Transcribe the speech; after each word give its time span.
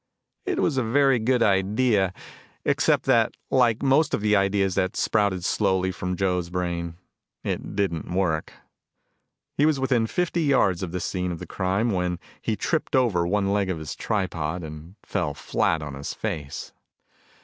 It 0.47 0.57
was 0.57 0.77
a 0.77 0.83
very 0.83 1.19
good 1.19 1.43
idea 1.43 2.11
except 2.65 3.05
that 3.05 3.37
like 3.51 3.83
most 3.83 4.15
of 4.15 4.21
the 4.21 4.35
ideas 4.35 4.73
that 4.73 4.95
sprouted 4.95 5.45
slowly 5.45 5.91
from 5.91 6.15
Joe's 6.15 6.49
brain, 6.49 6.95
it 7.43 7.75
didn't 7.75 8.11
work. 8.11 8.51
He 9.59 9.67
was 9.67 9.79
within 9.79 10.07
fifteen 10.07 10.49
yards 10.49 10.81
of 10.81 10.91
the 10.91 10.99
scene 10.99 11.31
of 11.31 11.37
the 11.37 11.45
crime 11.45 11.91
when 11.91 12.17
he 12.41 12.55
tripped 12.55 12.95
over 12.95 13.27
one 13.27 13.53
leg 13.53 13.69
of 13.69 13.77
his 13.77 13.95
tripod 13.95 14.63
and 14.63 14.95
fell 15.05 15.35
flat 15.35 15.83
on 15.83 15.93
his 15.93 16.15
face. 16.15 16.73